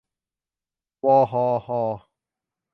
[1.05, 1.81] วอ หอ ฮอ